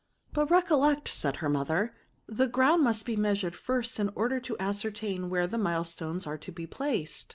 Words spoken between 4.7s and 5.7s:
certain where the